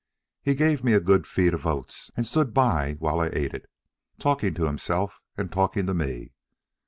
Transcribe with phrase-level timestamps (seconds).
[0.41, 3.69] He gave me a good feed of oats, and stood by while I ate it,
[4.17, 6.33] talking to himself and talking to me.